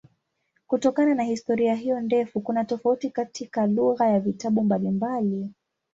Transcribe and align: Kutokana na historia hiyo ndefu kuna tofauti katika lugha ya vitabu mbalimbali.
Kutokana 0.67 1.15
na 1.15 1.23
historia 1.23 1.75
hiyo 1.75 1.99
ndefu 1.99 2.41
kuna 2.41 2.65
tofauti 2.65 3.09
katika 3.09 3.67
lugha 3.67 4.07
ya 4.09 4.19
vitabu 4.19 4.63
mbalimbali. 4.63 5.51